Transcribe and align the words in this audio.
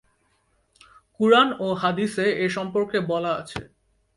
কুরআন 1.15 1.49
ও 1.59 1.67
হাদিসে 1.81 2.25
এ 2.45 2.47
সম্পর্কে 2.49 2.97
বলা 3.11 3.31
আছে। 3.41 3.61